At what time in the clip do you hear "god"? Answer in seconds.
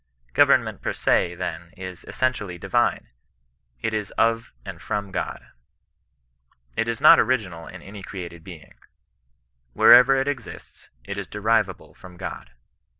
5.11-5.49, 12.17-12.49